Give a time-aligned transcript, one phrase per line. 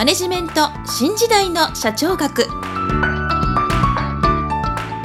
[0.00, 2.46] マネジメント新時代の社長学。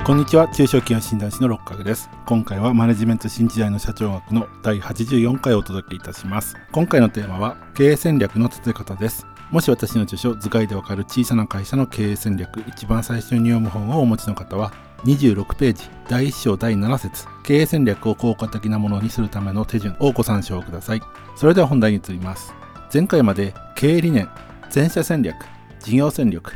[0.05, 0.47] こんにちは。
[0.47, 2.09] 中小企業診断士の六角です。
[2.25, 6.55] 今回はマネジメント新時代の社長学の第84回をお届けいたします。
[6.71, 9.27] 今回のテーマは経営戦略の立て方です。
[9.51, 14.71] もし私の著書図解でわかる小さな会社の経営戦略一番最初に読む本をお持ちの方は
[15.03, 17.27] 26ページ第1章第7節。
[17.43, 21.01] 経営戦略を効果的なものにするための手順をご参照ください。
[21.35, 22.53] それでは本題に移ります。
[22.93, 24.29] 前回まで経営理念
[24.75, 25.37] 全社戦略
[25.79, 26.51] 事業戦略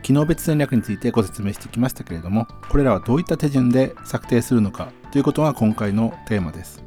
[0.00, 6.84] 機能別戦略についてご説明してきましたけれどもこれらはどういった手順で策定するのかということが今回のテーマです。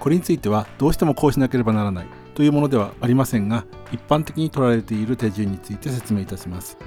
[0.00, 6.78] これについてはどうしてもこうしなければならないというものではありませんが一般的に取られている手順について説明いたします。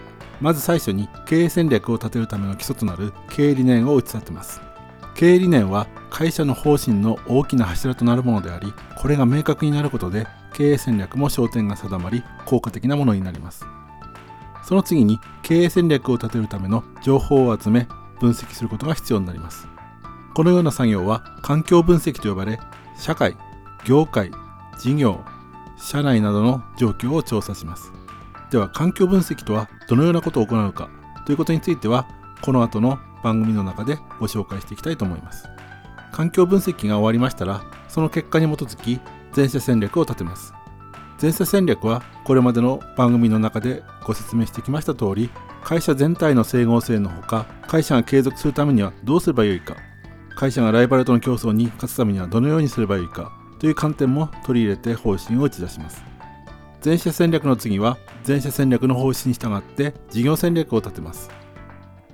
[0.42, 4.60] まず最初に経営戦略を立てるための基礎となる経営理念を打ち立てます。
[5.14, 13.66] 経営理念は会社の方針の大きな柱となるものでありこれが明確になることで経営戦略も焦点が定まり効果的なものになります。
[14.64, 17.88] その次に経営戦略を立てるための情報を集め
[18.22, 19.68] 分析することが必要になります。
[20.34, 22.60] このような作業は環境分析と呼ばれ
[22.98, 23.36] 社会
[23.84, 24.32] 業界
[24.80, 25.20] 事業
[25.78, 27.92] 社内などの状況を調査します。
[28.50, 30.90] では環境分析とはどのようなことを行うか
[31.26, 32.08] ということについては
[32.42, 35.50] この後の番組の中でご紹介していきたいと思います。
[36.14, 39.02] 環境分析が終わりましたらその結果に基づき
[39.36, 40.54] 全社戦略を立てます。
[41.18, 45.30] 全社戦略はこれまでの番組の中でご説明してきました通り
[45.62, 49.76] 会社全体の整合性のほか会社が継続するためにはどうすればよいか
[50.38, 56.02] 会社がライバルとの競争に勝つためにはどのようにすればよいかという観点も取り入れて方針を打ち出します。
[56.80, 61.30] 全社戦略の次は全社戦略の方針に従って事業戦略を立てます。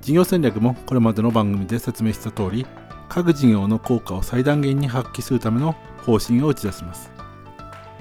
[0.01, 2.65] 事業戦略もこれまでの番組で説明した通り
[3.09, 7.10] 各事業の効果を最大限に発揮するための方針を打ち出します。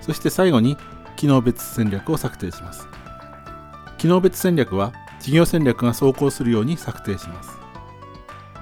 [0.01, 0.77] そして最後に
[1.17, 2.89] 機能別戦略を策定します。
[3.98, 7.59] 機能別戦略は事業戦略が走行するように策定します。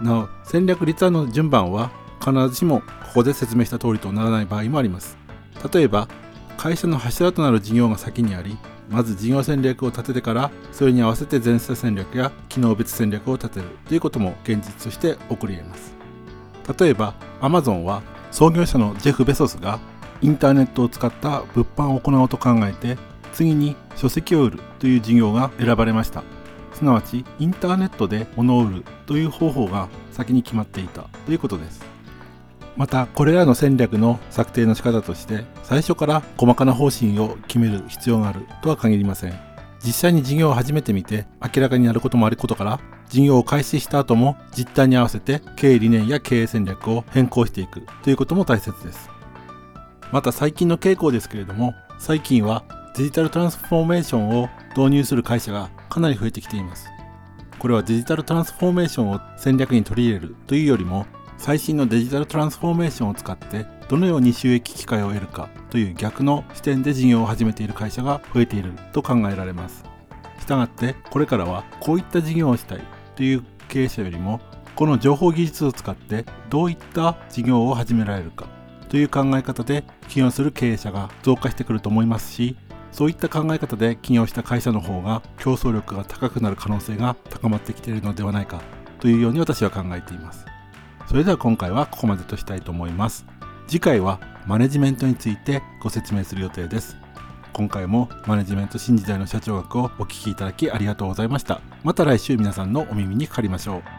[0.02, 1.90] なお戦略立案の順番は
[2.20, 5.16] 必ずしもここで説明した通りとならない場合もあります。
[5.72, 6.08] 例えば
[6.56, 8.58] 会社の柱となる事業が先にあり
[8.90, 15.94] まず事業戦略を立ててからそれに合わせて全社戦略や機能別戦略を立てるということも現実として起こり得ます。
[16.78, 19.78] 例えば Amazon は創業者のジェフ・ベソスが
[20.20, 22.96] インターネットを使った物販を行おうと考えて
[23.32, 26.22] 次に書籍を売るという事業が選ばれました。
[26.72, 31.02] すなわちインターネットで物を売るという方法が先に決まっていた。
[31.26, 31.84] ということです。
[32.76, 38.46] またこれらの戦略の策定の仕方として最初から細かな方針を決める必要がある。
[38.62, 39.34] とは限りません。
[39.84, 47.82] 実際に事業を始めてみて明らかになることもあることから事業を開始した後も実態に合わせて経営理念や経営戦略を変更していく。
[48.02, 49.17] ということも大切です。
[50.12, 52.64] また最近の傾向ですけれども最近は
[52.96, 56.88] デジタルトランスフォーメーションを導入する会社がかなり増えてきています。
[57.58, 69.84] これはデジタルトランスフォーメーションを戦略に取り入れるというよりも最新のデジタルトランスフォーメーションを使ってどのように収益機会を得るかという逆の視点で事業を始めている会社が増えていると考えられます。
[70.40, 72.80] したがってこれからはこういった事業をしたい
[73.16, 74.40] という経営者よりも
[74.74, 78.46] この情報技術を使ってどういった事業を始められるか
[78.88, 82.56] という考え方で起業する経営者が増加してくると思いますし
[82.90, 88.62] そういった考え方で起業した会社の方が競争力が高くなる可能性が高まってきているのではないか
[89.00, 90.44] というように私は考えています。
[91.06, 93.26] それでは今回はここまでとしたいと思います。
[93.66, 96.96] 次回はマネジメントについてご説明する予定です。
[97.52, 101.60] 今回もマネジメント新時代の社長学をお聴きいただきありがとうございました。
[101.84, 103.97] また来週皆さんのお耳にかかりましょう。